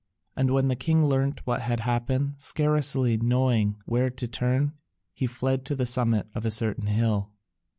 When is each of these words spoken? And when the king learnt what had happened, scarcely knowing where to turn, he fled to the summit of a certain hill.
And 0.35 0.49
when 0.49 0.67
the 0.67 0.75
king 0.75 1.05
learnt 1.05 1.45
what 1.45 1.61
had 1.61 1.81
happened, 1.81 2.33
scarcely 2.37 3.17
knowing 3.17 3.75
where 3.85 4.09
to 4.09 4.27
turn, 4.27 4.73
he 5.13 5.27
fled 5.27 5.63
to 5.65 5.75
the 5.75 5.85
summit 5.85 6.27
of 6.33 6.43
a 6.43 6.49
certain 6.49 6.87
hill. 6.87 7.29